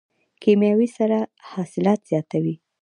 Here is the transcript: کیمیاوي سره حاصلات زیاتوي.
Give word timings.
کیمیاوي 0.41 0.89
سره 0.97 1.17
حاصلات 1.51 1.99
زیاتوي. 2.09 2.55